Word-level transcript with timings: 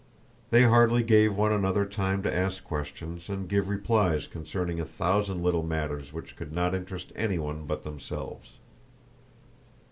They 0.49 0.63
hardly 0.63 1.03
gave 1.03 1.35
one 1.37 1.51
another 1.51 1.85
time 1.85 2.23
to 2.23 2.35
ask 2.35 2.63
questions 2.63 3.29
and 3.29 3.47
give 3.47 3.69
replies 3.69 4.25
concerning 4.27 4.79
a 4.79 4.83
thousand 4.83 5.43
little 5.43 5.61
matters 5.61 6.11
which 6.11 6.35
could 6.35 6.51
not 6.51 6.73
interest 6.73 7.11
anyone 7.15 7.67
but 7.67 7.83
themselves. 7.83 8.53